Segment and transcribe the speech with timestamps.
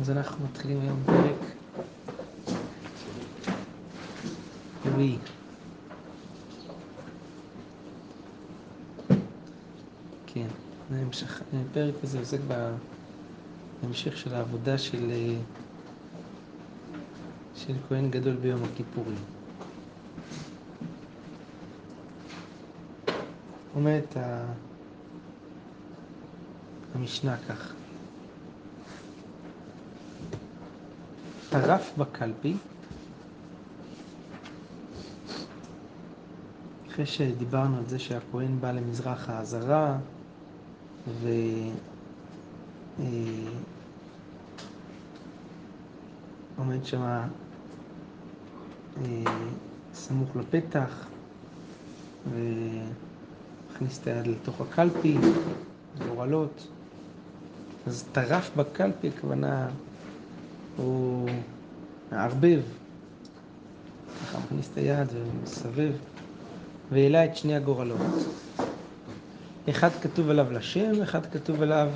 [0.00, 1.36] אז אנחנו מתחילים היום פרק
[4.86, 5.18] רביעי.
[10.26, 10.46] כן,
[11.70, 12.38] הפרק הזה עוסק
[13.82, 15.12] בהמשך של העבודה של,
[17.54, 19.18] של כהן גדול ביום הכיפורים.
[23.74, 24.16] אומרת
[27.00, 27.72] המשנה כך:
[31.50, 32.54] טרף בקלפי,
[36.88, 39.98] אחרי שדיברנו על זה שהכהן בא למזרח העזרה
[41.08, 41.28] ו...
[46.56, 47.20] עומד שם
[49.94, 51.06] סמוך לפתח
[52.30, 55.18] ומכניס את היד לתוך הקלפי,
[56.08, 56.68] גורלות.
[57.86, 59.68] אז טרף בקלפי, הכוונה,
[60.76, 61.28] הוא
[62.12, 62.60] מערבב,
[64.22, 65.92] ככה מכניס את היד ומסבב,
[66.92, 68.00] והעלה את שני הגורלות.
[69.70, 71.90] אחד כתוב עליו לשם, אחד כתוב עליו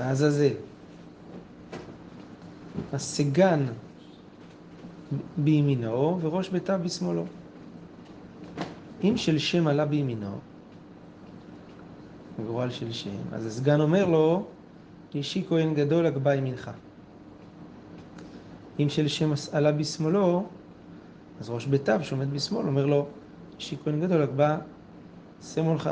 [0.00, 0.54] לעזאזל.
[2.92, 3.66] הסגן
[5.36, 7.24] בימינו וראש ביתה בשמאלו.
[9.04, 10.38] אם של שם עלה בימינו,
[12.46, 14.46] גורל של שם, אז הסגן אומר לו,
[15.14, 16.70] אישי כהן גדול הגבה ימינך.
[18.80, 20.46] אם של שם עלה בשמאלו,
[21.40, 23.06] אז ראש ביתיו שעומד בשמאל אומר לו,
[23.58, 24.58] אישי כהן גדול הגבה
[25.42, 25.90] שמאלך.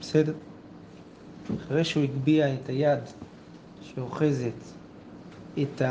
[0.00, 0.34] בסדר.
[1.56, 3.00] אחרי שהוא הגביה את היד
[3.82, 4.52] שאוחזת
[5.62, 5.82] את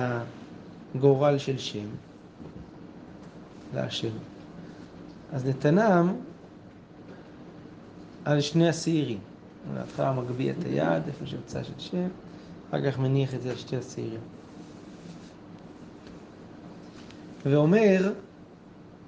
[0.95, 1.88] הגורל של שם,
[3.73, 4.09] להשם,
[5.31, 6.14] אז נתנם
[8.25, 9.19] על שני השעירים.
[9.73, 12.07] בהתחלה מגביה את היד, איפה שיוצא של שם,
[12.69, 14.19] אחר כך מניח את זה על שתי השעירים.
[17.45, 18.13] ואומר,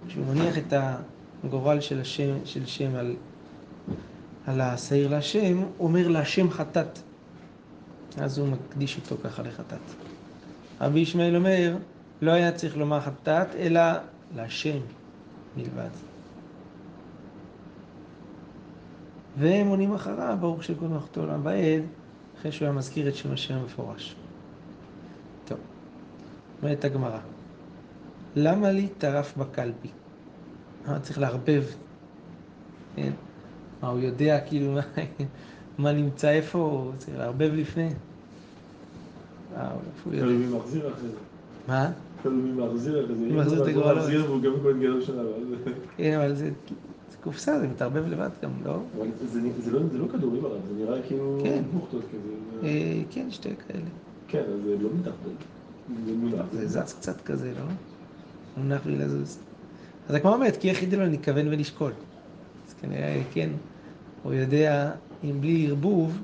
[0.08, 0.74] כשהוא מניח את
[1.44, 3.16] הגורל של, השם, של שם על,
[4.48, 7.00] על השעיר להשם, הוא אומר להשם חטאת.
[8.18, 9.80] אז הוא מקדיש אותו ככה לחטאת.
[10.82, 11.78] רבי ישמעאל אומר,
[12.22, 13.82] לא היה צריך לומר חטאת, אלא
[14.36, 14.78] להשם
[15.56, 16.13] בלבד.
[19.38, 21.82] והם עונים אחריו, ברוך שכל מלאכתו עולם ועד,
[22.40, 24.16] אחרי שהוא היה מזכיר את שם השם המפורש.
[25.46, 25.58] טוב,
[26.62, 27.20] אומרת הגמרא,
[28.36, 29.88] למה לי טרף בקלפי?
[30.88, 31.64] למה צריך לערבב?
[32.96, 33.12] כן?
[33.82, 34.82] מה, הוא יודע כאילו מה,
[35.78, 37.90] מה נמצא איפה, הוא צריך לערבב לפני?
[40.10, 41.18] תלוי מי מחזיר אחרי זה.
[41.68, 41.92] מה?
[42.22, 43.26] תלוי מי מחזיר אחרי זה.
[43.26, 43.98] מי מחזיר את הגורלות.
[43.98, 45.24] מחזיר והוא גם כהן גדול שלה.
[45.98, 46.52] כן, אבל זה
[47.22, 48.80] קופסה, זה מתערבב לבד גם, לא?
[49.32, 51.64] זה זה לא זה לא כדורים עליו, זה נראה כאילו כן.
[51.74, 52.68] בוכטות כזה.
[52.68, 53.86] אה, כן, שתי כאלה.
[54.28, 55.32] כן, אז זה לא מתערבב.
[56.52, 56.68] זה.
[56.68, 57.66] זה זז קצת כזה, לא?
[58.58, 59.40] מונח בלי לזוז.
[60.10, 61.92] אז הגמרא אומרת, כי יחידי לו לכוון ולשקול.
[62.68, 63.50] אז כנראה, כן,
[64.24, 64.92] הוא יודע,
[65.24, 66.22] אם בלי ערבוב,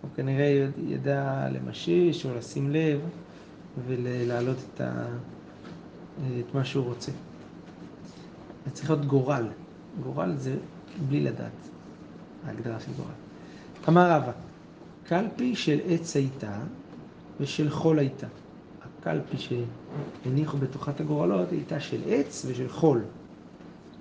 [0.00, 3.00] הוא כנראה ידע למשש או לשים לב
[3.86, 5.06] ולהעלות את, ה...
[6.40, 7.12] את מה שהוא רוצה.
[8.64, 9.48] זה צריך להיות גורל.
[10.02, 10.56] גורל זה
[11.08, 11.68] בלי לדעת,
[12.46, 13.08] ההגדרה של גורל.
[13.88, 14.32] אמר רבא,
[15.04, 16.58] קלפי של עץ הייתה
[17.40, 18.26] ושל חול הייתה.
[18.82, 23.02] הקלפי שהניחו בתוכת הגורלות הייתה של עץ ושל חול.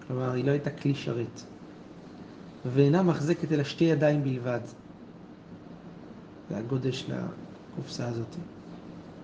[0.07, 1.41] כלומר, היא לא הייתה כלי שרת.
[2.65, 4.59] ואינה מחזקת אלא שתי ידיים בלבד.
[6.49, 8.35] זה הגודל של הקופסה הזאת.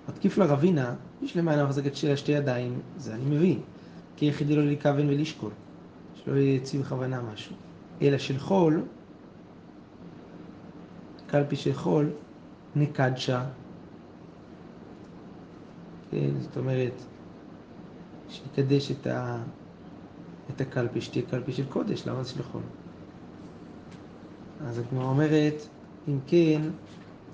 [0.09, 3.59] מתקיף לרבינה, יש למעלה מחזקת שתי ידיים, זה אני מבין.
[4.17, 5.51] כי יחידי לא לכוון ולשקול.
[6.15, 7.55] שלא יציא בכוונה משהו.
[8.01, 8.83] אלא של חול,
[11.27, 12.09] קלפי של חול,
[12.75, 13.45] נקדשה.
[16.11, 16.93] כן, זאת אומרת,
[18.29, 19.43] שיקדש את, ה...
[20.55, 22.61] את הקלפי, שתהיה קלפי של קודש, למה זה של חול?
[24.65, 25.67] אז הגמרא אומרת,
[26.07, 26.61] אם כן,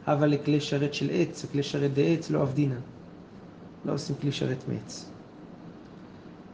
[0.08, 2.80] הווה לכלי שרת של עץ, כלי שרת דעץ לא עבדינן.
[3.86, 5.10] לא עושים כלי שרת מעץ.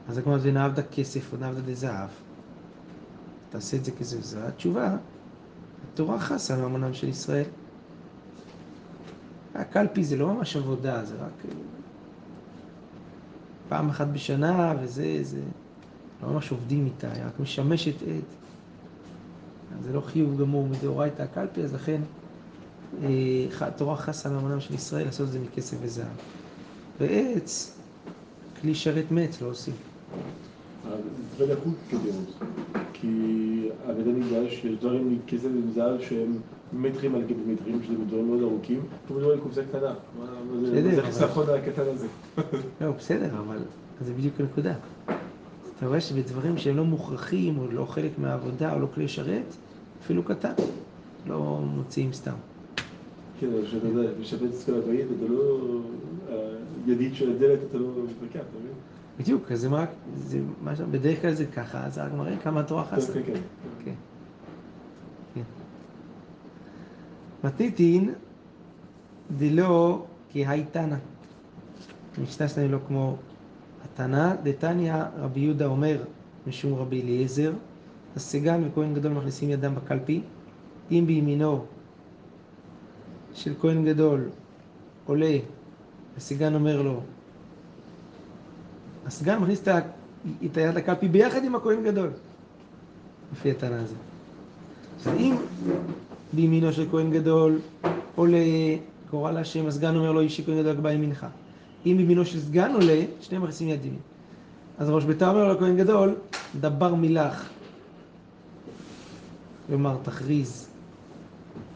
[0.09, 2.09] אז הגמרא זה נעבדה כסף או נעבדה דזהב.
[3.49, 4.95] תעשה את זה כזה, זו התשובה.
[5.93, 7.45] התורה חסה מהמונם של ישראל.
[9.55, 11.45] הקלפי זה לא ממש עבודה, זה רק
[13.69, 15.41] פעם אחת בשנה, וזה, זה
[16.23, 18.23] לא ממש עובדים איתה, היא רק משמשת עד.
[19.83, 22.01] זה לא חיוב גמור מדאורייתא הקלפי, אז לכן
[23.61, 26.07] התורה חסה מהמונם של ישראל לעשות את זה מכסף וזהב.
[26.99, 27.75] ועץ,
[28.61, 29.75] כלי שרת מעץ לא עושים.
[31.37, 32.43] זה לקות כדרות.
[32.93, 33.09] כי
[33.85, 36.37] הבית המקדש, יש דברים מכסף ומזל שהם
[36.73, 38.79] מטרים על גבי מטרים, שזה דברים מאוד ארוכים,
[39.09, 39.93] ומדובר על קופסה קטנה.
[40.61, 42.07] זה חיסכון הקטן הזה?
[42.81, 43.57] לא, בסדר, אבל
[44.05, 44.73] זה בדיוק הנקודה.
[45.77, 49.55] אתה רואה שבדברים שהם לא מוכרחים, או לא חלק מהעבודה, או לא כלי שרת,
[50.03, 50.53] אפילו קטן,
[51.27, 52.35] לא מוציאים סתם.
[53.39, 55.59] כן, אבל שאתה יודע, משפץ כל הבית, אתה לא...
[56.87, 58.73] הידית של הדלת, אתה לא מתווכח, אתה מבין?
[59.19, 60.81] בדיוק, זה רק, זה מה ש...
[60.81, 63.13] בדרך כלל זה ככה, אז רק מראה כמה התורה חסה.
[63.13, 63.39] כן, כן.
[63.85, 63.93] כן.
[65.33, 65.41] כן.
[67.43, 68.13] מתניתין
[69.37, 70.95] דלא כהייתנא.
[72.17, 73.17] המשנה שלנו לא כמו
[73.85, 76.03] התנא, דתניא רבי יהודה אומר
[76.47, 77.53] משום רבי אליעזר,
[78.15, 80.21] הסגן וכהן גדול מכניסים ידם בקלפי,
[80.91, 81.65] אם בימינו
[83.33, 84.29] של כהן גדול
[85.05, 85.37] עולה,
[86.17, 87.01] הסגן אומר לו,
[89.05, 89.61] הסגן מכניס
[90.45, 92.09] את היד לקלפי ביחד עם הכהן גדול,
[93.33, 93.95] לפי התנא הזה.
[94.99, 95.35] אז אם
[96.33, 97.59] בימינו של כהן גדול
[98.15, 98.37] עולה
[99.11, 101.25] גורל השם, הסגן אומר לו אישי כהן גדול בא ימינך.
[101.85, 103.99] אם בימינו של סגן עולה, שניהם מכניסים יד ימין.
[104.77, 106.15] אז ראש ביתר אומר לכהן גדול,
[106.59, 107.49] דבר מילך.
[109.67, 110.67] כלומר, תכריז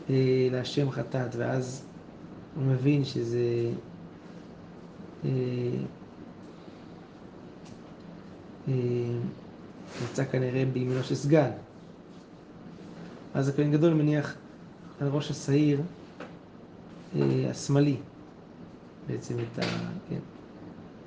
[0.09, 0.15] אה,
[0.51, 1.83] להשם חטאת, ואז
[2.55, 3.69] הוא מבין שזה...
[5.25, 5.29] אה,
[10.01, 11.49] נמצא כנראה בימינו של סגן.
[13.33, 14.35] אז הכהן גדול מניח
[15.01, 15.81] על ראש השעיר
[17.15, 17.97] אה, השמאלי,
[19.07, 19.61] בעצם את ה...
[20.09, 20.19] כן,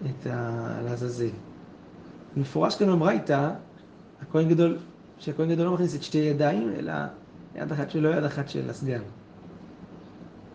[0.06, 0.80] את ה...
[0.84, 1.28] לעזאזל.
[2.36, 3.50] מפורש כאן בברייתא,
[4.22, 4.78] הכהן גדול,
[5.18, 6.92] שהכהן גדול לא מכניס את שתי ידיים, אלא
[7.54, 9.02] יד אחת שלו, יד אחת של הסגן.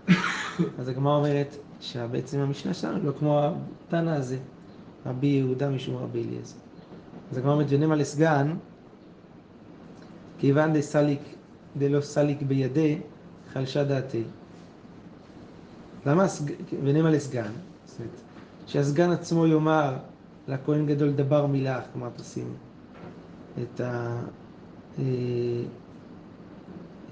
[0.80, 3.52] אז הגמרא אומרת שבעצם המשנה שלנו לא כמו
[3.88, 4.38] התנא הזה,
[5.06, 6.67] רבי יהודה משום רבי אליעזר.
[7.32, 8.56] אז הגמרא אומרת ונמה לסגן,
[10.38, 11.22] כיוון דסליק
[11.78, 13.00] דלא סליק בידי,
[13.54, 14.24] חלשה דעתי.
[16.06, 16.26] למה
[16.84, 17.52] ונמה לסגן?
[17.86, 18.12] זאת אומרת,
[18.68, 19.96] שהסגן עצמו יאמר
[20.48, 22.54] לכהן גדול דבר מילך, כלומר תשים
[23.64, 24.20] את, ה,
[25.00, 25.04] אה,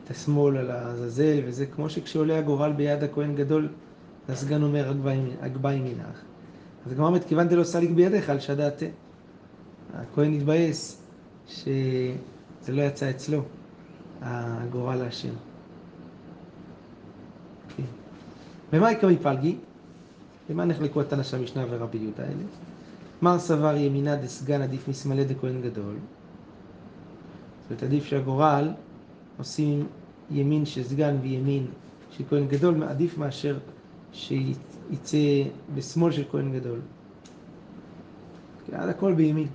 [0.03, 3.69] את השמאל על העזאזל, וזה כמו שכשעולה הגורל ביד הכהן גדול,
[4.29, 4.93] הסגן אומר
[5.41, 6.21] הגבה ימינך.
[6.85, 8.89] אז הגמרא אומרת, כיוון דלא סליק בידיך, על שדעתי.
[9.95, 11.01] הכהן התבאס
[11.47, 12.15] שזה
[12.67, 13.41] לא יצא אצלו,
[14.21, 15.07] הגורל.
[17.77, 17.83] כן.
[18.73, 19.55] ומה יקרה מפלגי?
[20.49, 22.43] למה נחלקו התנא של המשנה ורבי יהודה האלה?
[23.21, 25.95] מר סבר ימינה דסגן עדיף משמאלי דכהן גדול.
[27.61, 28.71] זאת אומרת, עדיף שהגורל
[29.37, 29.87] עושים
[30.31, 31.65] ימין של סגן וימין
[32.11, 33.57] של כהן גדול, עדיף מאשר
[34.13, 35.17] שיצא
[35.75, 36.79] בשמאל של כהן גדול.
[38.65, 39.47] כי עד הכל בימין.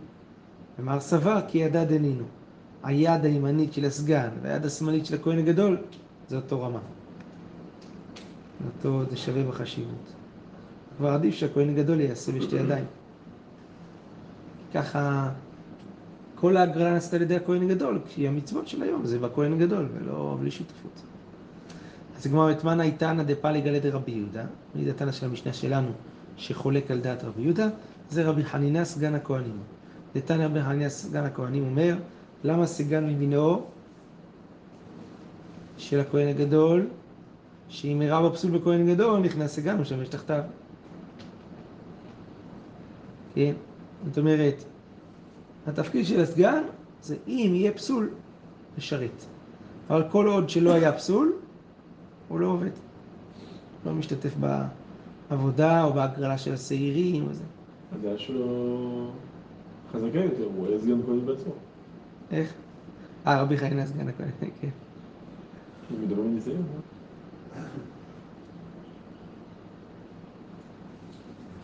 [0.81, 2.25] ומר סבר כי ידה דנינו.
[2.83, 5.77] היד הימנית של הסגן והיד השמאלית של הכהן הגדול
[6.29, 6.79] זה אותו רמה.
[8.67, 10.13] אותו זה שווה בחשיבות.
[10.97, 12.85] כבר עדיף שהכהן הגדול יעשה בשתי ידיים.
[14.75, 15.31] ככה
[16.35, 20.37] כל ההגרלה נעשתה על ידי הכהן הגדול, כי המצוות של היום זה בכהן הגדול ולא
[20.41, 21.03] בלי שותפות.
[22.17, 24.45] אז הגמרא את מנה איתנא דפליג על ידי רבי יהודה,
[24.75, 25.91] מי זה התנא של המשנה שלנו
[26.37, 27.69] שחולק על דעת רבי יהודה,
[28.11, 29.59] זה רבי חנינא סגן הכהנים.
[30.15, 31.97] דתניא רבי חנינא סגן הכהנים אומר,
[32.45, 33.65] למה סגן ממינו
[35.79, 36.87] של הכהן הגדול,
[37.69, 40.43] שאם אירע בפסול בכהן גדול, נכנס סגן ומשמש תחתיו.
[43.35, 43.53] כן?
[44.07, 44.65] זאת אומרת,
[45.67, 46.63] התפקיד של הסגן
[47.03, 48.11] זה אם יהיה פסול,
[48.79, 49.25] לשרת.
[49.91, 51.33] אבל כל עוד שלא היה פסול,
[52.29, 52.71] הוא לא עובד.
[53.87, 54.35] לא משתתף
[55.31, 57.45] בעבודה או בהגרלה של השעירים וזה.
[57.93, 59.11] הדעה שלו
[59.93, 61.53] חזקה יותר, הוא היה סגן כהן בעצמו.
[62.31, 62.53] איך?
[63.27, 64.29] אה, רבי חיינה סגן הכהן,
[64.61, 64.69] כן.
[65.91, 66.63] הוא מדבר מניסיון,
[67.57, 67.61] אה?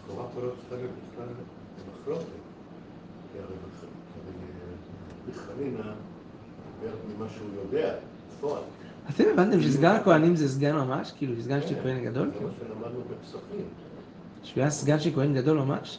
[0.04, 1.26] לכאורה פה לא צריכה להיות בכלל
[2.00, 2.24] מחלוקת.
[3.32, 3.84] כי הרי בח-
[4.26, 5.92] הרי בחנינה,
[6.82, 7.94] בערך ממה שהוא יודע,
[8.38, 8.62] בפועל.
[9.10, 11.12] אתם הבנתם שסגן הכהנים זה סגן ממש?
[11.16, 12.30] כאילו, סגן של כן, כהן גדול?
[12.30, 13.64] זה מה שלמדנו בפסחים.
[14.46, 15.98] שהוא היה סגן של כהן גדול ממש?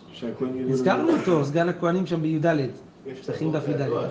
[0.70, 2.46] הזכרנו אותו, סגן הכהנים שם בי"ד.
[3.30, 3.78] החוק דף י"ד.
[3.78, 4.10] של אה.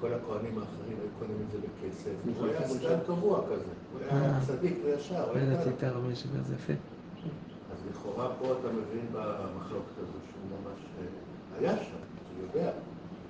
[0.00, 2.10] כל הכהנים האחרים היו קונים את זה בכסף.
[2.38, 3.64] הוא היה סגן קבוע כזה.
[3.92, 4.40] הוא היה אה.
[4.46, 5.24] צדיק וישר.
[5.24, 5.70] הוא לא היה ידעתי.
[5.70, 6.72] את הרבי שבר, זה יפה.
[6.72, 11.96] אז לכאורה פה אתה מבין במחלוקת הזו שהוא ממש אה, היה שם,
[12.36, 12.70] הוא יודע.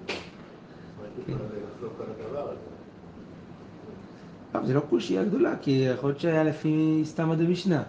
[0.08, 1.40] יש לך
[1.76, 2.75] לחלוק על הדבר הזה?
[4.56, 7.82] טוב, זה לא קושייה גדולה, כי יכול להיות שהיה לפי סתמא דמשנה.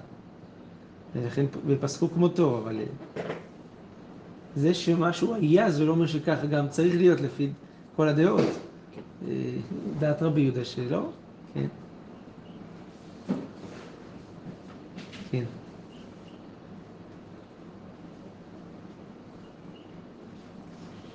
[1.16, 2.80] ולכן, ופסקו כמותו, אבל...
[4.56, 7.50] זה שמשהו היה, זה לא אומר שככה גם צריך להיות לפי
[7.96, 8.46] כל הדעות.
[9.28, 9.32] אה,
[10.00, 11.10] דעת רבי יהודה שלא,
[11.54, 11.68] כן.
[15.32, 15.44] כן.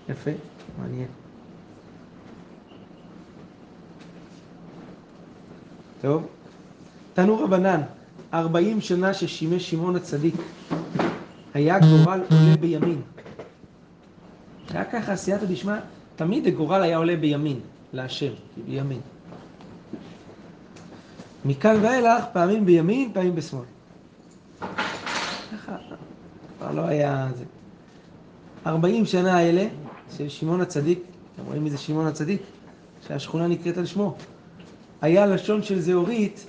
[0.08, 0.30] יפה,
[0.78, 1.08] מעניין.
[6.02, 6.26] טוב.
[7.14, 7.80] תנו רבנן,
[8.34, 10.34] ארבעים שנה ששימש שמעון הצדיק,
[11.54, 13.02] היה גורל עולה בימין.
[14.70, 15.74] היה ככה סייעתא דשמיא,
[16.16, 17.60] תמיד הגורל היה עולה בימין,
[17.92, 18.32] להשם,
[18.66, 19.00] בימין.
[21.44, 23.64] מכאן ואילך, פעמים בימין, פעמים בשמאל.
[24.60, 25.76] ככה,
[26.58, 27.44] כבר לא היה זה.
[28.66, 29.68] ארבעים שנה האלה
[30.16, 30.98] של שמעון הצדיק,
[31.34, 32.42] אתם רואים מי זה שמעון הצדיק?
[33.08, 34.16] שהשכונה נקראת על שמו.
[35.02, 36.46] היה לשון של זהורית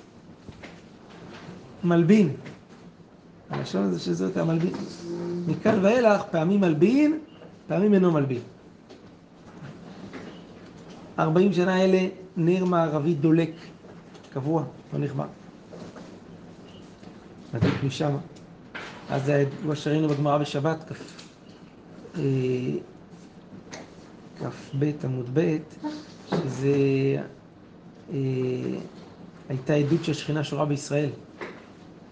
[1.83, 2.29] מלבין.
[3.49, 4.71] הלשון הזה של זהורית היה מלבין.
[5.47, 7.19] מכאן ואילך, פעמים מלבין,
[7.67, 8.41] פעמים אינו מלבין.
[11.19, 12.07] ארבעים שנה האלה
[12.37, 13.51] נר מערבי דולק,
[14.33, 15.25] קבוע, לא נכבה.
[17.53, 18.11] מדליק משם.
[19.09, 20.91] אז זה מה שראינו בגמרא בשבת,
[22.17, 22.21] אה,
[24.39, 25.57] כ"ב עמוד ב',
[26.29, 26.75] שזה
[28.11, 28.17] אה,
[29.49, 31.09] הייתה עדות שהשכינה שורה בישראל,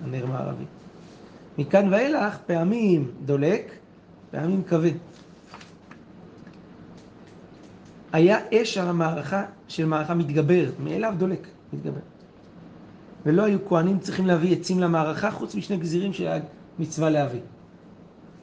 [0.04, 0.64] הנר מערבי.
[1.58, 3.72] מכאן ואילך פעמים דולק,
[4.32, 4.92] פעמים כבד.
[8.14, 12.00] היה אש על המערכה של מערכה מתגברת, מאליו דולק, מתגבר.
[13.26, 16.40] ולא היו כהנים צריכים להביא עצים למערכה חוץ משני גזירים שהיה
[16.80, 17.40] מצווה להביא,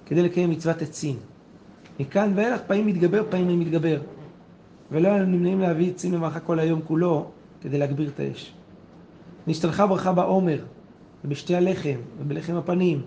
[0.07, 1.17] כדי לקיים מצוות עצים.
[2.01, 4.01] מכאן ואילך פעמים מתגבר, פעמים מתגבר.
[4.93, 8.55] ולא היו נמנעים להביא עצים למערכה כל היום כולו כדי להגביר את האש.
[9.47, 10.65] נשתלחה ברכה בעומר,
[11.25, 13.03] ובשתי הלחם, ובלחם הפנים.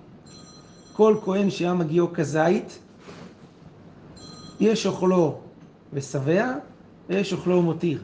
[0.93, 2.79] כל כהן שהיה מגיעו כזית,
[4.59, 5.39] יש אוכלו
[5.93, 6.53] ושבע,
[7.09, 8.01] ויש אוכלו ומותיר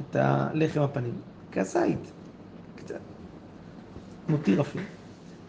[0.00, 1.14] את הלחם הפנים.
[1.52, 2.12] כזית,
[2.76, 2.98] קצת.
[4.28, 4.84] מותיר אפילו.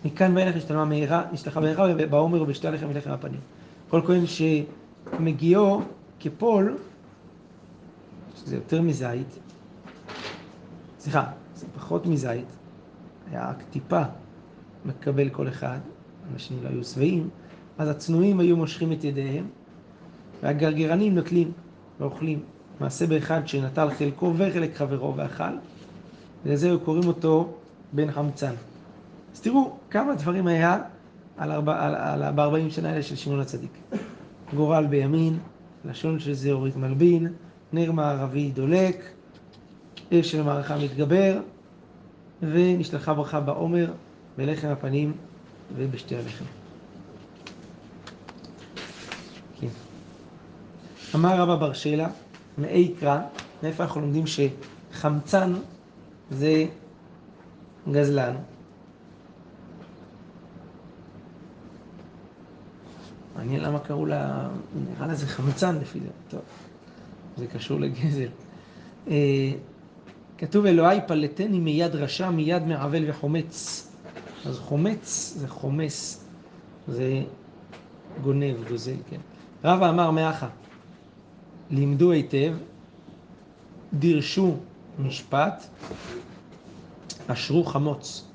[0.05, 3.39] מכאן ואילך נשתלמה מהירה, נשתלחה מהירה בעומר ובשתי הלחם ולחם הפנים.
[3.89, 5.81] כל כהן שמגיעו
[6.19, 6.77] כפול,
[8.35, 9.39] שזה יותר מזית,
[10.99, 11.23] סליחה,
[11.55, 12.45] זה פחות מזית,
[13.31, 14.01] היה רק טיפה
[14.85, 15.77] מקבל כל אחד,
[16.33, 17.29] אנשים לא היו שבעים,
[17.77, 19.45] אז הצנועים היו מושכים את ידיהם,
[20.43, 21.51] והגרגרנים נוטלים
[21.99, 22.39] ואוכלים.
[22.79, 25.53] מעשה באחד שנטל חלקו וחלק חברו ואכל,
[26.45, 27.53] ולזה היו קוראים אותו
[27.93, 28.53] בן חמצן.
[29.33, 30.81] אז תראו כמה דברים היה
[31.37, 33.71] על ארבע, על, על, ב-40 שנה האלה של שמעון הצדיק.
[34.55, 35.37] גורל בימין,
[35.85, 37.27] לשון של זהורית מלבין,
[37.73, 39.03] נר מערבי דולק,
[40.13, 41.39] אש של מערכה מתגבר,
[42.41, 43.91] ונשלחה ברכה בעומר,
[44.37, 45.13] בלחם הפנים
[45.75, 46.45] ובשתי הלחם.
[49.59, 49.67] כן.
[51.15, 52.07] אמר רבא בר שלה,
[52.57, 53.19] מאי קרא,
[53.63, 55.53] מאיפה אנחנו לומדים שחמצן
[56.31, 56.65] זה
[57.91, 58.35] גזלן?
[63.35, 66.41] מעניין למה קראו לה, נראה לה זה חמצן לפי זה, טוב,
[67.37, 68.29] זה קשור לגזל.
[69.07, 69.51] אה,
[70.37, 73.87] כתוב אלוהי פלטני מיד רשע, מיד מעוול וחומץ.
[74.45, 76.25] אז חומץ זה חומס,
[76.87, 77.23] זה
[78.21, 79.19] גונב, גוזל, כן.
[79.63, 80.49] רבא אמר מאחה,
[81.71, 82.55] לימדו היטב,
[83.93, 84.55] דירשו
[84.99, 85.63] משפט,
[87.27, 88.27] אשרו חמוץ.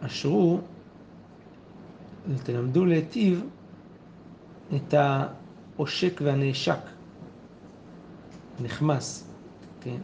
[0.00, 0.60] אשרו,
[2.42, 3.44] תלמדו להיטיב
[4.76, 6.78] את העושק והנאשק,
[8.60, 9.24] נחמס,
[9.80, 9.96] כן?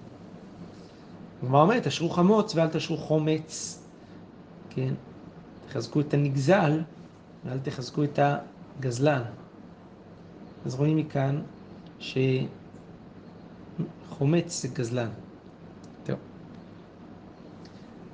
[1.42, 3.82] הגמרא אומרת, תשרו חמוץ ואל תשרו חומץ,
[4.70, 4.94] כן?
[5.68, 6.80] תחזקו את הנגזל
[7.44, 8.18] ואל תחזקו את
[8.78, 9.22] הגזלן.
[10.66, 11.42] אז רואים מכאן
[14.08, 15.08] שחומץ זה גזלן.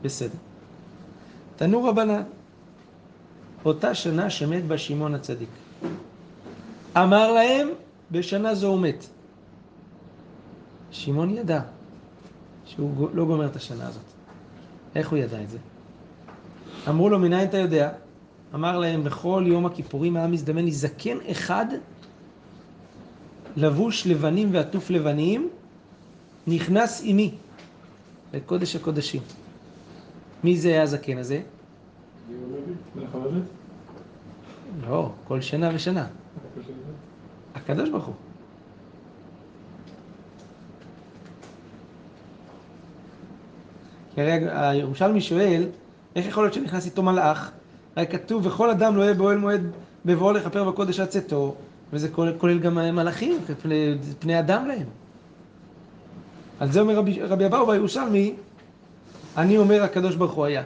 [0.02, 0.38] בסדר.
[1.56, 2.22] תנו רבנן,
[3.64, 5.48] אותה שנה שמת בה שמעון הצדיק.
[6.96, 7.68] אמר להם,
[8.10, 9.06] בשנה זו הוא מת.
[10.96, 11.60] שמעון ידע
[12.64, 14.02] שהוא לא גומר את השנה הזאת.
[14.94, 15.58] איך הוא ידע את זה?
[16.88, 17.92] אמרו לו, מניין אתה יודע?
[18.54, 21.66] אמר להם, בכל יום הכיפורים היה מזדמן לי זקן אחד,
[23.56, 25.48] לבוש לבנים ועטוף לבנים,
[26.46, 27.34] נכנס עימי
[28.34, 29.22] לקודש הקודשים.
[30.44, 31.42] מי זה היה הזקן הזה?
[34.88, 36.06] לא, כל שנה ושנה.
[37.54, 38.14] הקדוש ברוך הוא.
[44.05, 45.66] כי הרי הירושלמי שואל,
[46.16, 47.50] איך יכול להיות שנכנס איתו מלאך?
[47.96, 49.70] הרי כתוב, וכל אדם לא יהיה באוהל מועד
[50.04, 51.54] בבואו לכפר בקודש עד צאתו,
[51.92, 54.86] וזה כולל, כולל גם מלאכים, פני, פני אדם להם.
[56.60, 58.34] על זה אומר רבי, אבאו בירושלמי,
[59.36, 60.62] אני אומר הקדוש ברוך הוא היה.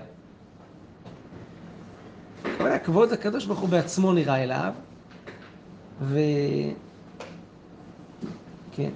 [2.59, 4.73] כל הכבוד הקדוש ברוך הוא בעצמו נראה אליו,
[6.03, 6.19] ו...
[8.73, 8.91] כן.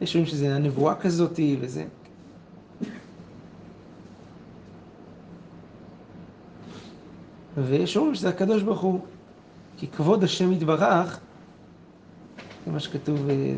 [0.00, 1.84] יש רואים שזה הנבואה כזאתי וזה.
[7.66, 9.00] ויש אומרים שזה הקדוש ברוך הוא,
[9.76, 11.20] כי כבוד השם יתברך,
[12.66, 13.54] זה מה שכתוב, אה,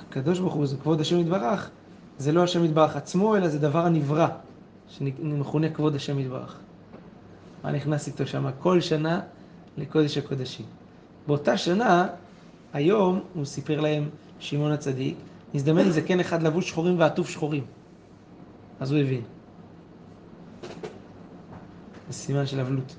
[0.00, 1.70] הקדוש ברוך הוא זה כבוד השם יתברך,
[2.18, 4.28] זה לא השם יתברך עצמו, אלא זה דבר הנברא,
[4.88, 6.58] שמכונה כבוד השם יתברך.
[7.64, 9.20] מה נכנס איתו שם כל שנה
[9.76, 10.66] לקודש הקודשים.
[11.26, 12.06] באותה שנה,
[12.72, 15.16] היום, הוא סיפר להם, שמעון הצדיק,
[15.54, 17.64] נזדמן לי זקן אחד לבוש שחורים ועטוף שחורים.
[18.80, 19.22] אז הוא הבין.
[22.08, 22.96] זה סימן של אבלות.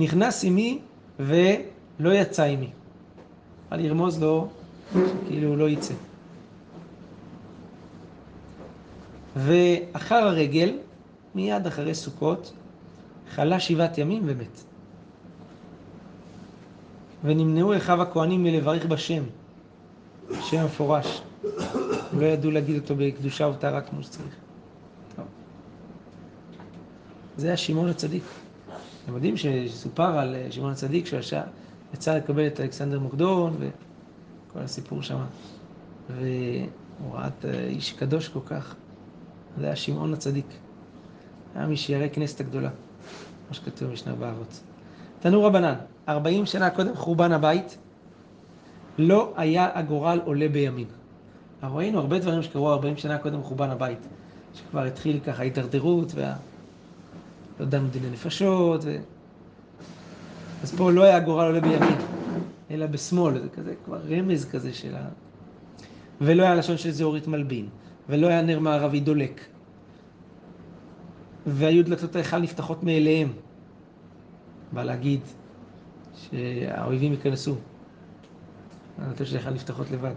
[0.00, 0.78] נכנס עימי
[1.20, 2.70] ולא יצא עימי.
[3.68, 4.48] בא לרמוז לו,
[5.26, 5.94] כאילו הוא לא יצא.
[9.36, 10.78] ואחר הרגל,
[11.34, 12.52] מיד אחרי סוכות,
[13.30, 14.64] חלה שבעת ימים ומת.
[17.24, 19.22] ונמנעו אחיו הכהנים מלברך בשם,
[20.40, 21.22] שם מפורש.
[22.12, 24.34] לא ידעו להגיד אותו בקדושה וטהרה כמו שצריך.
[25.16, 25.24] טוב.
[27.36, 28.22] זה היה שמעון הצדיק.
[29.08, 35.18] אתם יודעים שסופר על אה, שמעון הצדיק שיצא לקבל את אלכסנדר מוקדון וכל הסיפור שם.
[36.08, 38.74] והוא ראה את האיש קדוש כל כך.
[39.58, 40.46] זה היה שמעון הצדיק.
[41.54, 42.70] היה משיירי כנסת הגדולה,
[43.46, 44.60] כמו שכתוב במשנה באבות.
[45.20, 45.74] תנו רבנן,
[46.08, 47.78] 40 שנה קודם חורבן הבית,
[48.98, 50.88] לא היה הגורל עולה בימין.
[51.62, 54.06] ראינו הרבה דברים שקרו 40 שנה קודם חורבן הבית,
[54.54, 56.34] שכבר התחיל ככה ההידרדרות וה...
[57.60, 58.96] לא דנו דיני נפשות, ו...
[60.62, 61.98] אז פה לא היה הגורל עולה בימין,
[62.70, 65.08] אלא בשמאל, זה כזה כבר רמז כזה של ה...
[66.20, 67.68] ולא היה לשון של זהורית מלבין,
[68.08, 69.40] ולא היה נר מערבי דולק.
[71.46, 73.32] והיו דלתות ההיכל נפתחות מאליהם.
[74.72, 75.20] בא להגיד
[76.14, 77.54] שהאויבים ייכנסו.
[78.98, 80.14] הדלתות של ההיכל נפתחות לבד.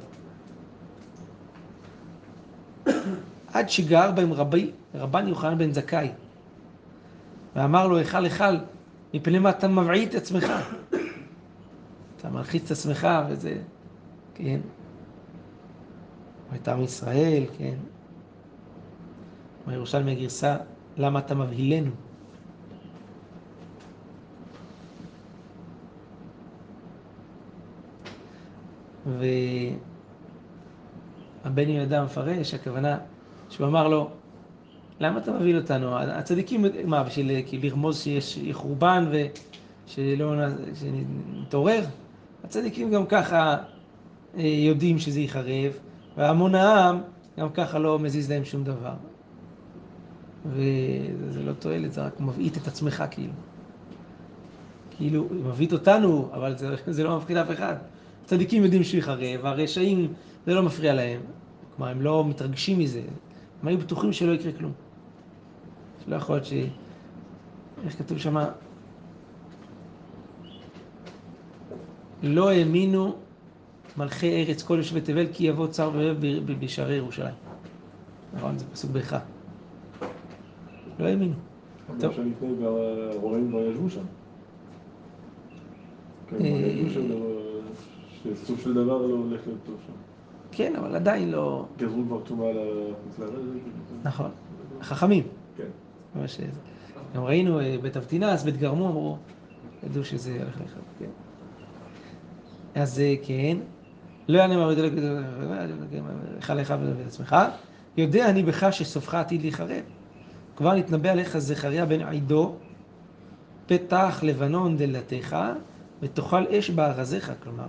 [3.53, 6.09] עד שגר בהם רבי, רבן יוחנן בן זכאי,
[7.55, 8.55] ואמר לו, היכל היכל,
[9.13, 10.51] מפני מה אתה מבעית את עצמך?
[12.17, 13.57] אתה מלחיץ את עצמך וזה,
[14.35, 14.59] כן.
[16.55, 17.75] את עם ישראל, כן.
[19.67, 20.57] בירושלמי הגרסה,
[20.97, 21.91] למה אתה מבהילנו?
[31.45, 32.97] והבן יהודה מפרש, הכוונה
[33.49, 34.09] שהוא אמר לו,
[35.01, 35.97] למה אתה מבהיל אותנו?
[35.97, 40.33] הצדיקים, מה, בשביל לרמוז שיש חורבן ושלא
[41.41, 41.83] נתעורר?
[42.43, 43.57] הצדיקים גם ככה
[44.37, 45.71] אה, יודעים שזה ייחרב,
[46.17, 47.01] והמון העם
[47.39, 48.93] גם ככה לא מזיז להם שום דבר.
[50.45, 53.33] וזה לא תועלת, זה רק מבעית את עצמך כאילו.
[54.97, 57.75] כאילו, מבעית אותנו, אבל זה, זה לא מפחיד אף אחד.
[58.25, 60.13] צדיקים יודעים שהוא יחרב, והרשעים,
[60.45, 61.19] זה לא מפריע להם.
[61.75, 63.01] כלומר, הם לא מתרגשים מזה.
[63.61, 64.71] הם היו בטוחים שלא יקרה כלום.
[66.05, 66.53] שלא יכול להיות ש...
[67.85, 68.37] איך כתוב שם?
[72.23, 73.15] לא האמינו
[73.97, 76.17] מלכי ארץ כל יושבי תבל כי יבוא צר ואוהב
[76.59, 77.35] בשערי ירושלים.
[78.33, 78.57] נכון?
[78.57, 79.19] זה פסוק באיכה.
[80.99, 81.33] לא האמינו.
[81.99, 82.13] טוב.
[82.13, 82.31] שלפני
[83.71, 84.01] ישבו שם.
[86.27, 86.83] כן, אה,
[88.23, 89.93] שסוף של דבר לא הולך להיות טוב שם.
[90.51, 91.65] כן, אבל עדיין לא...
[91.77, 93.33] גזרו כבר טומאה לחוץ לארץ.
[94.03, 94.31] נכון.
[94.81, 95.23] החכמים.
[96.21, 96.45] מה שזה.
[97.15, 99.17] גם ראינו אה, בית אבטינס, בית גרמו, אמרו,
[99.83, 101.09] ידעו שזה הולך לך, כן.
[102.75, 103.57] אז אה, כן,
[104.27, 104.91] לא יענה מה בדלק
[106.37, 107.35] לך לך ולבית עצמך,
[107.97, 109.83] יודע אני בך שסופך עתיד להיחרב.
[110.55, 112.55] כבר נתנבא עליך זכריה בן עידו,
[113.65, 115.37] פתח לבנון דלתך,
[116.01, 117.67] ותאכל אש בארזיך, כלומר,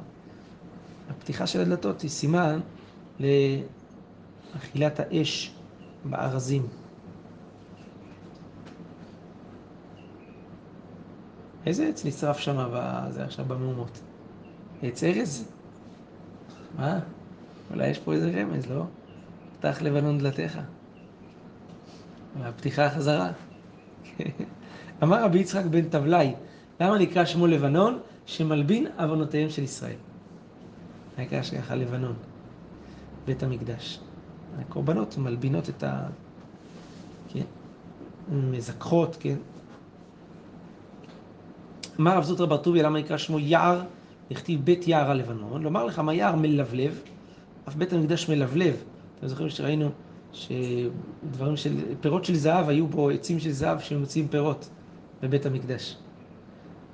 [1.11, 2.61] הפתיחה של הדלתות היא סימן
[3.21, 5.55] לאכילת האש
[6.05, 6.67] בארזים.
[11.67, 12.59] איזה עץ נשרף שם
[13.25, 14.01] עכשיו במהומות?
[14.83, 15.49] עץ ארז?
[16.79, 16.99] מה?
[17.71, 18.85] אולי יש פה איזה רמז, לא?
[19.59, 20.59] פתח לבנון דלתיך.
[22.41, 23.31] והפתיחה חזרה.
[25.03, 26.35] אמר רבי יצחק בן תבלאי,
[26.81, 27.99] למה נקרא שמו לבנון?
[28.27, 29.97] שמלבין עוונותיהם של ישראל.
[31.19, 32.15] נקרא ככה לבנון,
[33.27, 34.01] בית המקדש.
[34.59, 36.07] הקורבנות מלבינות את ה...
[37.29, 37.45] כן?
[38.31, 39.37] מזכחות, כן?
[42.01, 43.83] אמר רב זוטרא בר טוביה, למה נקרא שמו יער?
[44.31, 45.63] הכתיב בית יער הלבנון.
[45.63, 47.01] לומר לך מה יער מלבלב,
[47.69, 48.77] אף בית המקדש מלבלב.
[49.19, 49.89] אתם זוכרים שראינו
[50.33, 54.69] שדברים של, פירות של זהב, היו בו עצים של זהב שמוציאים פירות
[55.23, 55.97] בבית המקדש.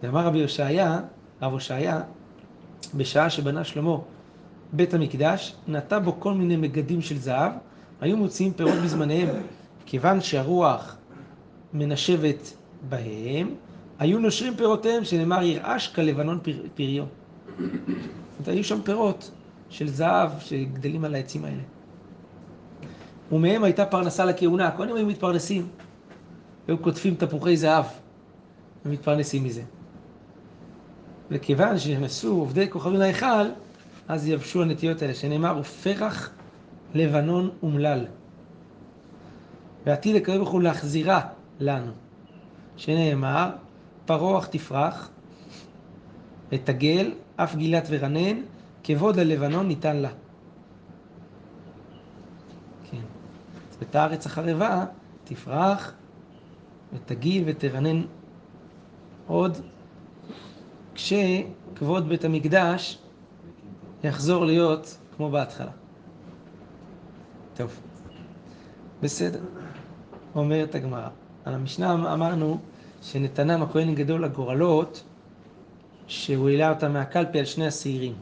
[0.02, 1.00] ואמר רבי הושעיה,
[1.42, 2.00] רב הושעיה,
[2.94, 3.96] בשעה שבנה שלמה
[4.72, 7.52] בית המקדש, נטע בו כל מיני מגדים של זהב,
[8.00, 9.28] היו מוציאים פירות בזמניהם,
[9.86, 10.96] כיוון שהרוח
[11.72, 12.56] מנשבת
[12.88, 13.54] בהם,
[13.98, 17.04] היו נושרים פירותיהם, שנאמר ירעש כלבנון פר, פריו.
[17.04, 17.60] זאת
[18.38, 19.30] אומרת, היו שם פירות
[19.70, 21.62] של זהב שגדלים על העצים האלה.
[23.32, 25.66] ומהם הייתה פרנסה לכהונה, הכהנים היו מתפרנסים.
[26.68, 27.84] היו קוטפים תפוחי זהב
[28.84, 29.62] ומתפרנסים מזה.
[31.30, 33.48] וכיוון שנכנסו עובדי כוכבים להיכל,
[34.08, 36.30] אז יבשו הנטיות האלה, שנאמר, ופרח
[36.94, 38.04] לבנון אומלל.
[39.86, 41.20] ועתיד לקרב ברוך הוא להחזירה
[41.60, 41.92] לנו,
[42.76, 43.50] שנאמר,
[44.08, 45.10] פרוח תפרח,
[46.52, 48.40] ותגל, אף גילת ורנן,
[48.84, 50.08] כבוד ללבנון ניתן לה.
[52.90, 52.96] כן.
[53.70, 54.84] אז ואת הארץ החרבה
[55.24, 55.92] תפרח,
[56.92, 58.02] ותגיל ותרנן
[59.26, 59.58] עוד,
[60.94, 62.98] כשכבוד בית המקדש
[64.04, 65.72] יחזור להיות כמו בהתחלה.
[67.56, 67.80] טוב,
[69.02, 69.40] בסדר.
[70.34, 71.08] אומרת הגמרא.
[71.44, 72.58] על המשנה אמרנו
[73.02, 75.04] שנתנם הכהן גדול לגורלות,
[76.06, 78.14] שהוא העלה אותם מהקלפי על שני השעירים.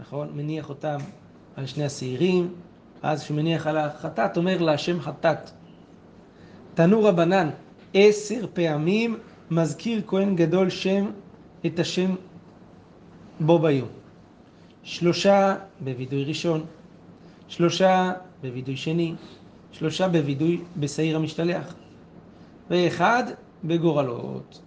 [0.00, 0.28] נכון?
[0.34, 0.98] מניח אותם
[1.56, 2.54] על שני השעירים,
[3.02, 5.50] אז כשהוא מניח על החטאת, אומר לה השם חטאת.
[6.74, 7.48] תנו רבנן,
[7.94, 9.18] עשר פעמים
[9.50, 11.10] מזכיר כהן גדול שם
[11.66, 12.14] את השם
[13.40, 13.88] בו ביום.
[14.82, 16.64] שלושה בווידוי ראשון,
[17.48, 19.14] שלושה בווידוי שני,
[19.72, 21.74] שלושה בווידוי בשעיר המשתלח,
[22.70, 23.24] ואחד
[23.64, 24.60] בגורלות.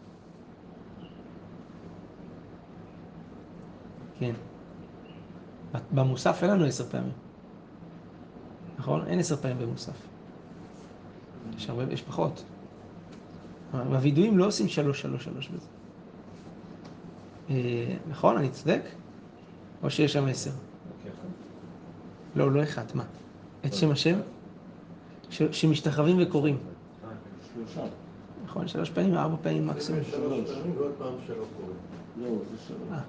[4.19, 4.33] כן.
[5.91, 7.11] במוסף אין לנו עשר פעמים.
[8.79, 9.07] נכון?
[9.07, 10.07] אין עשר פעמים במוסף.
[11.57, 12.43] יש, הרבה, יש פחות.
[13.73, 15.67] בווידויים לא עושים שלוש, שלוש, שלוש בזה.
[17.49, 18.37] אה, נכון?
[18.37, 18.81] אני צודק?
[19.83, 20.51] או שיש שם עשר?
[22.35, 23.03] לא, לא אחד, מה?
[23.65, 24.19] את שם השם?
[25.29, 26.57] שמשתחווים וקוראים.
[27.67, 27.87] שלושה.
[28.45, 30.03] נכון, שלוש פעמים, ארבע פעמים מקסימום.
[30.03, 31.77] שלוש פעמים ועוד פעם שלא קוראים.
[32.21, 32.79] לא, זה שלוש.
[32.91, 32.99] אה,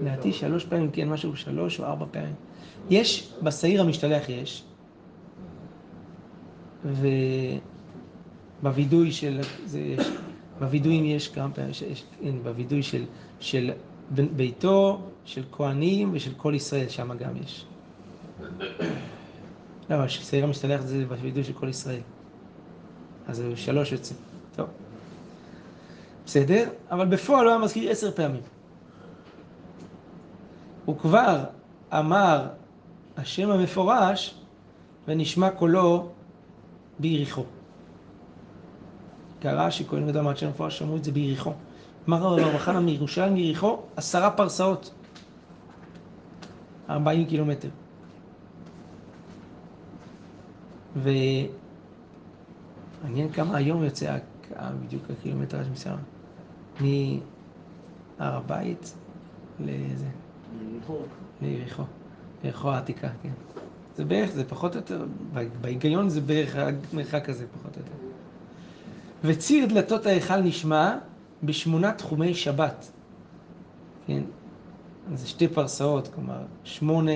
[0.00, 2.34] לדעתי שלוש פעמים, כן, משהו שלוש או ארבע פעמים.
[2.90, 4.64] יש, בשעיר המשתלח יש,
[8.62, 10.06] ובווידוי של, זה יש,
[10.58, 13.04] בווידויים יש כמה פעמים, יש, יש, כן, בווידוי של,
[13.40, 13.70] של
[14.10, 17.66] ביתו, של כהנים ושל כל ישראל, שם גם יש.
[19.90, 22.00] לא, שעיר המשתלח זה בווידוי של כל ישראל.
[23.28, 24.14] אז זה שלוש יוצא.
[24.56, 24.68] טוב.
[26.26, 26.68] בסדר?
[26.90, 28.42] אבל בפועל הוא היה מזכיר עשר פעמים.
[30.84, 31.44] הוא כבר
[31.92, 32.46] אמר
[33.16, 34.34] השם המפורש
[35.08, 36.08] ונשמע קולו
[36.98, 37.44] ביריחו.
[39.40, 41.52] קרה שכהן גדול אמר השם המפורש שמעו את זה ביריחו.
[42.08, 44.90] אמר רב חנה מירושלים ליריחו עשרה פרסאות.
[46.90, 47.68] ארבעים קילומטר.
[53.02, 54.18] ומעניין כמה היום יוצא
[54.60, 55.98] בדיוק הקילומטר מסוים.
[56.80, 58.94] מהר הבית
[59.60, 60.06] לזה,
[60.72, 60.98] יריחו.
[61.42, 61.82] ליריחו.
[62.44, 63.32] יריחו העתיקה, כן.
[63.96, 65.04] זה בערך, זה פחות או יותר,
[65.60, 67.92] בהיגיון זה בערך המרחק הזה, פחות או יותר.
[69.24, 70.98] וציר דלתות ההיכל נשמע
[71.42, 72.90] בשמונה תחומי שבת.
[74.06, 74.22] כן,
[75.14, 77.12] זה שתי פרסאות, כלומר, שמונה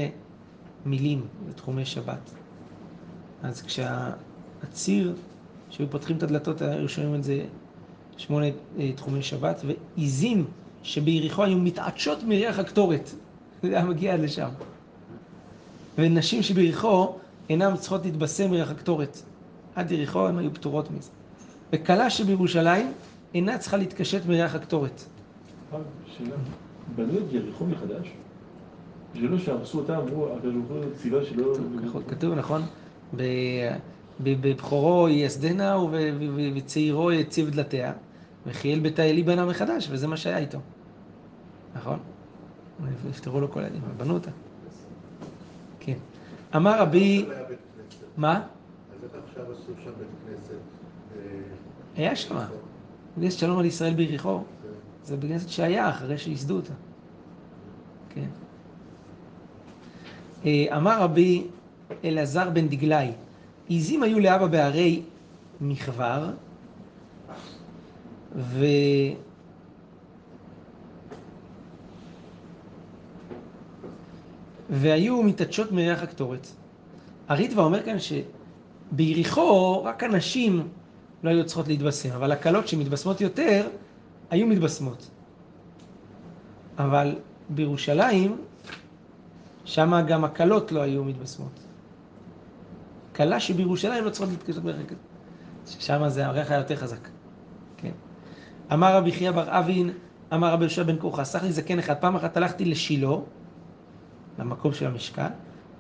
[0.87, 2.31] מילים לתחומי שבת.
[3.43, 5.17] אז כשהציר,
[5.71, 7.45] שהיו פותחים את הדלתות, היו שומעים את זה
[8.17, 8.47] שמונה
[8.79, 10.45] אה, תחומי שבת, ועיזים
[10.83, 13.11] שביריחו היו מתעטשות מריח הקטורת.
[13.63, 14.49] זה היה מגיע עד לשם.
[15.99, 17.15] ונשים שביריחו
[17.51, 19.23] אינן צריכות להתבשם מריח הקטורת.
[19.75, 21.11] עד יריחו הן היו פטורות מזה.
[21.73, 22.93] וכלה שבירושלים
[23.35, 25.03] אינה צריכה להתקשט מריח הקטורת.
[26.17, 26.37] שאלה.
[26.97, 28.09] בנו את יריחו מחדש?
[29.15, 31.57] זה לא שהרסו אותה, אמרו, הקדוש ברוך הוא ציווה שלא...
[32.09, 32.63] כתוב, נכון?
[34.21, 37.93] בבכורו ייסדנה וב- ו- וצעירו יציב דלתיה,
[38.47, 40.59] וחיאל בית האלי בנה מחדש, וזה מה שהיה איתו.
[41.77, 41.99] נכון?
[43.09, 44.31] נפטרו לו כל הילדים, אבל בנו אותה.
[45.81, 45.97] כן.
[46.57, 47.27] אמר רבי...
[47.49, 47.59] בית.
[48.17, 48.35] מה?
[48.35, 50.53] אז איך עכשיו עשו שם בית כנסת?
[51.17, 51.23] אה,
[51.97, 52.39] היה שם.
[53.17, 54.43] כנסת שלום על ישראל ביריחו.
[55.05, 56.73] זה בכנסת שהיה אחרי שייסדו אותה.
[58.15, 58.29] כן.
[60.45, 61.47] אה, אמר רבי
[62.05, 63.13] אלעזר בן דגלי,
[63.69, 65.03] עיזים היו לאבא בהרי
[65.61, 66.31] מכבר,
[68.37, 68.65] ו...
[74.71, 76.47] והיו מתעדשות מריח הקטורת.
[77.29, 77.97] הריטווה אומר כאן
[78.93, 80.69] שביריחו רק הנשים
[81.23, 83.69] לא היו צריכות להתבשם, אבל הקלות שמתבשמות יותר,
[84.31, 85.11] היו מתבשמות.
[86.79, 87.15] אבל
[87.49, 88.37] בירושלים,
[89.65, 91.66] שם גם הקלות לא היו מתבשמות.
[93.17, 94.81] כלה שבירושלים לא צריכות להתקשרות מריח
[95.67, 97.09] ששם זה הריח היה יותר חזק.
[97.77, 97.93] כן.
[98.73, 99.91] אמר רבי חייא בר אבין,
[100.35, 103.17] אמר רבי יהושע בן כוחה, סך לי זקן אחד, פעם אחת הלכתי לשילה,
[104.39, 105.27] למקום של המשכן,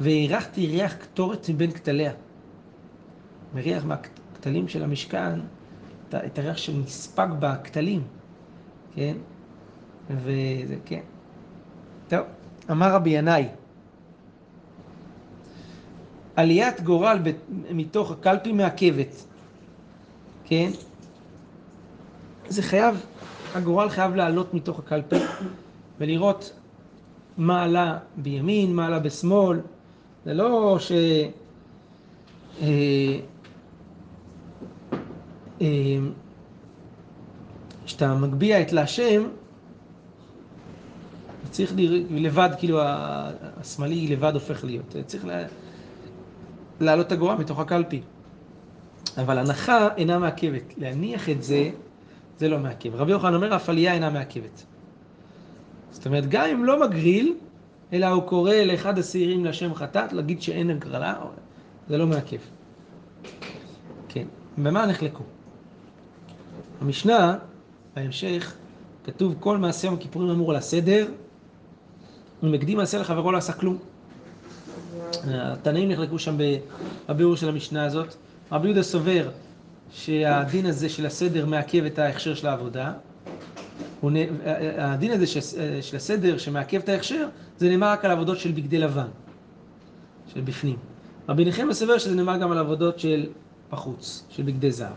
[0.01, 2.13] והריחתי ריח קטורת מבין כתליה.
[3.55, 5.41] מריח מהכתלים של המשכן,
[6.09, 8.03] את הריח שנספג בכתלים,
[8.95, 9.17] כן?
[10.11, 11.01] וזה, כן.
[12.09, 12.21] טוב,
[12.71, 13.49] אמר רבי ינאי,
[16.37, 17.19] עליית גורל
[17.71, 19.25] מתוך הקלפי מעכבת,
[20.45, 20.71] כן?
[22.49, 23.05] זה חייב,
[23.55, 25.17] הגורל חייב לעלות מתוך הקלפי
[25.99, 26.53] ולראות
[27.39, 29.61] מה עלה בימין, מה עלה בשמאל.
[30.25, 30.93] זה לא ש...
[32.63, 32.67] אה,
[35.61, 35.67] אה,
[37.87, 39.29] כשאתה מגביה את להשם,
[41.51, 41.73] צריך
[42.11, 42.79] לבד, כאילו
[43.61, 44.97] השמאלי לבד הופך להיות.
[45.07, 45.25] צריך
[46.81, 48.01] להעלות את הגורל מתוך הקלפי.
[49.19, 50.75] אבל הנחה אינה מעכבת.
[50.77, 51.71] להניח את זה,
[52.39, 52.95] זה לא מעכב.
[52.95, 54.65] רבי יוחנן אומר, עלייה אינה מעכבת.
[55.91, 57.35] זאת אומרת, גם אם לא מגריל,
[57.93, 61.15] אלא הוא קורא לאחד השעירים לשם חטאת, להגיד שאין הגרלה,
[61.89, 62.37] זה לא מעכב.
[64.09, 64.27] כן,
[64.59, 65.25] במה נחלקו?
[66.81, 67.39] המשנה,
[67.97, 68.55] בהמשך,
[69.05, 71.07] כתוב כל מעשה יום הכיפורים אמור על הסדר,
[72.43, 73.79] ומקדים מעשה לחברו לא עשה כלום.
[75.31, 76.37] התנאים נחלקו שם
[77.09, 78.15] בביאור של המשנה הזאת.
[78.53, 79.29] רבי יהודה סובר
[79.93, 82.93] שהדין הזה של הסדר מעכב את ההכשר של העבודה.
[84.79, 85.27] הדין הזה
[85.83, 89.07] של הסדר שמעכב את ההכשר, זה נאמר רק על עבודות של בגדי לבן,
[90.35, 90.77] של בפנים.
[91.29, 93.27] רבי נחמיה סובר שזה נאמר גם על עבודות של
[93.71, 94.93] בחוץ, של בגדי זהב.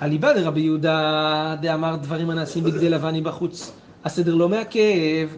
[0.00, 3.72] הליבה דרבי יהודה דאמר דברים הנעשים בגדי לבן מבחוץ,
[4.04, 5.28] הסדר לא מעכב,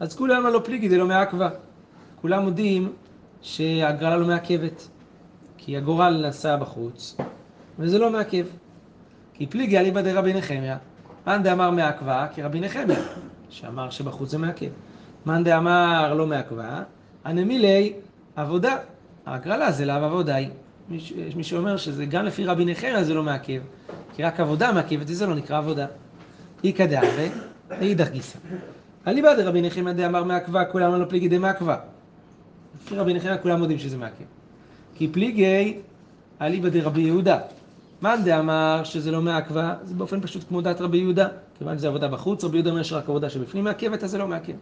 [0.00, 1.48] אז כולם הלא פליגי דלא מעכבה.
[2.20, 2.92] כולם מודים
[3.42, 4.88] שהגרלה לא מעכבת,
[5.58, 7.16] כי הגורל נסע בחוץ,
[7.78, 8.44] וזה לא מעכב.
[9.34, 10.76] כי פליגי אליבא דרבי נחמיה,
[11.26, 12.98] מאן דאמר מעכבה כרבי נחמיה,
[13.50, 14.68] שאמר שבחוץ זה מעכב.
[15.26, 16.82] מאן דאמר לא מעכבה,
[17.24, 17.92] הנמילי
[18.36, 18.76] עבודה.
[19.26, 20.48] ההגרלה זה לאו עבודה היא.
[20.90, 23.60] יש מי שאומר שזה גם לפי רבי נחמיה זה לא מעכב,
[24.14, 25.86] כי רק עבודה מעכבת וזה לא נקרא עבודה.
[26.64, 27.34] איכא דאבה,
[27.68, 28.38] ואידך גיסא.
[29.06, 31.76] אליבא דרבי נחמיה דאמר מעכבה, כולם לא פליגי דמעכבה.
[32.82, 34.24] לפי רבי נחמיה כולם יודעים שזה מעכב.
[34.94, 35.78] כי פליגי
[36.40, 37.38] אליבא דרבי יהודה.
[38.02, 41.28] מאן דאמר שזה לא מעכבה, זה באופן פשוט כמו דעת רבי יהודה.
[41.58, 44.52] כיוון שזה עבודה בחוץ, רבי יהודה אומר שרק עבודה שבפנים מעכבת, אז זה לא מעכב.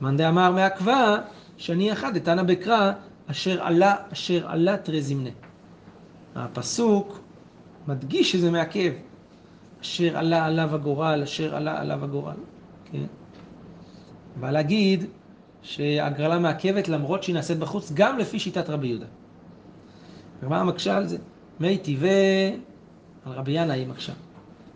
[0.00, 1.16] מאן דאמר מעכבה,
[1.56, 2.92] שאני אחד דתנא בקרא,
[3.26, 5.30] אשר עלה, אשר עלה תרי זמנה.
[6.34, 7.20] הפסוק
[7.88, 8.92] מדגיש שזה מעכב.
[9.82, 12.34] אשר עלה עליו הגורל, אשר עלה עליו הגורל.
[12.92, 13.04] כן?
[14.40, 15.04] אבל להגיד
[15.62, 19.06] שהגרלה מעכבת למרות שהיא נעשית בחוץ, גם לפי שיטת רבי יהודה.
[20.42, 21.18] ומה מקשה על זה?
[21.60, 22.56] מי טבעי,
[23.26, 24.12] על רבי ינאי היא מקשה,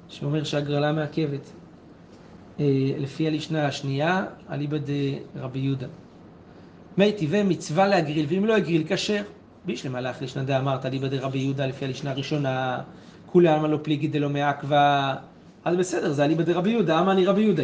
[0.09, 1.53] שאומר שהגרלה מעכבת.
[2.61, 2.64] אה,
[2.99, 4.77] לפי הלשנה השנייה, אליבא
[5.35, 5.87] דרבי יהודה.
[6.99, 9.22] מי טבעי מצווה להגריל, ואם לא הגריל, כשר.
[9.66, 12.81] בישלמה לך לשנה דאמרת, אליבא דרבי יהודה, לפי הלשנה הראשונה,
[13.27, 15.14] כולי עלמא לא פליגי דלא מעכבה,
[15.64, 17.62] אז בסדר, זה אליבא דרבי יהודה, אמני רבי יהודה.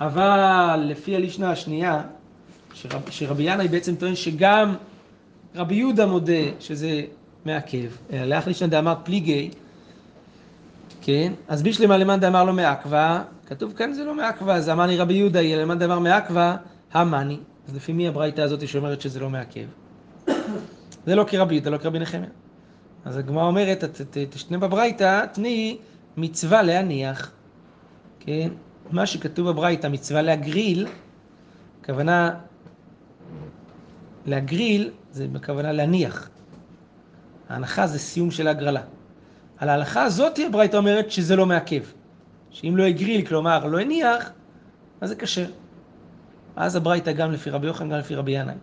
[0.00, 2.02] אבל לפי הלשנה השנייה,
[2.74, 4.74] שרב, שרבי ינאי בעצם טוען שגם
[5.54, 7.02] רבי יהודה מודה שזה
[7.44, 9.50] מעכב, לאח לישנא דאמר פליגי,
[11.00, 15.14] כן, אז בישלמה למאן דאמר לא מעכבה, כתוב כאן זה לא מעכבה, אז אמרני רבי
[15.14, 16.56] יהודה, למאן דאמר מעכבה,
[16.92, 17.38] המאני.
[17.68, 19.64] אז לפי מי הברייתא הזאת שאומרת שזה לא מעכב?
[21.06, 22.28] זה לא כרבי יהודה, לא כרבי נחמיה.
[23.04, 23.84] אז הגמרא אומרת,
[24.30, 25.76] תשנה בברייתא, תני
[26.16, 27.30] מצווה להניח,
[28.20, 28.48] כן?
[28.90, 30.86] מה שכתוב בברייתא, מצווה להגריל,
[31.80, 32.30] הכוונה
[34.26, 36.28] להגריל זה בכוונה להניח.
[37.48, 38.82] ההנחה זה סיום של ההגרלה.
[39.58, 41.82] על ההלכה הזאת הברייתא אומרת שזה לא מעכב.
[42.50, 44.30] שאם לא הגריל, כלומר לא הניח,
[45.00, 45.46] אז זה כשר.
[46.56, 48.54] אז הברייתא גם לפי רבי יוחנן, גם לפי רבי ינאי.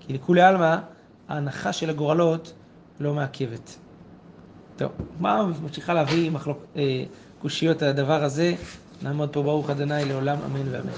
[0.00, 0.76] כי לכולי עלמא,
[1.28, 2.52] ההנחה של הגורלות
[3.00, 3.76] לא מעכבת.
[4.76, 7.04] טוב, מה ממשיכה להביא מחלוק, אה,
[7.42, 8.54] קושיות הדבר הזה?
[9.02, 9.74] נעמוד פה ברוך ה'
[10.04, 10.92] לעולם, אמן ואמן.